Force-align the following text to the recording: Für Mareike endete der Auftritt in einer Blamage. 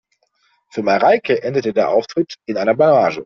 Für 0.71 0.81
Mareike 0.81 1.43
endete 1.43 1.73
der 1.73 1.89
Auftritt 1.89 2.33
in 2.47 2.57
einer 2.57 2.73
Blamage. 2.73 3.19